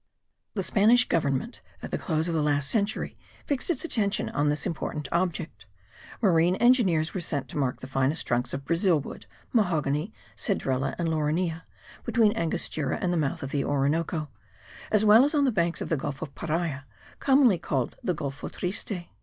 The 0.55 0.63
Spanish 0.63 1.07
Government 1.07 1.61
at 1.83 1.91
the 1.91 1.97
close 1.99 2.27
of 2.27 2.33
the 2.33 2.41
last 2.41 2.71
century 2.71 3.15
fixed 3.45 3.69
its 3.69 3.85
attention 3.85 4.29
on 4.29 4.49
this 4.49 4.65
important 4.65 5.07
object. 5.11 5.67
Marine 6.23 6.55
engineers 6.55 7.13
were 7.13 7.21
sent 7.21 7.47
to 7.49 7.57
mark 7.59 7.81
the 7.81 7.85
finest 7.85 8.25
trunks 8.25 8.51
of 8.51 8.65
Brazil 8.65 8.99
wood, 8.99 9.27
mahogany, 9.53 10.11
cedrela 10.35 10.95
and 10.97 11.07
laurinea 11.07 11.65
between 12.03 12.35
Angostura 12.35 12.97
and 12.99 13.13
the 13.13 13.17
mouth 13.17 13.43
of 13.43 13.51
the 13.51 13.63
Orinoco, 13.63 14.29
as 14.91 15.05
well 15.05 15.23
as 15.23 15.35
on 15.35 15.45
the 15.45 15.51
banks 15.51 15.81
of 15.81 15.89
the 15.89 15.97
Gulf 15.97 16.23
of 16.23 16.33
Paria, 16.33 16.87
commonly 17.19 17.59
called 17.59 17.95
the 18.03 18.15
Golfo 18.15 18.51
triste. 18.51 19.07